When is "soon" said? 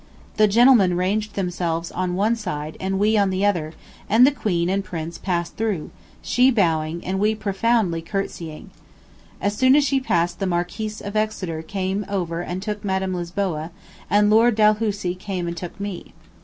9.55-9.75